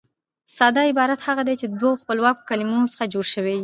[0.57, 3.59] ساده عبارت هغه دئ، چي د دوو خپلواکو کلیمو څخه جوړ يي.